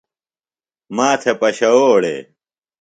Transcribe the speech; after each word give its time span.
ماتھےۡ 0.95 1.37
پشووڑے؟ 1.39 2.15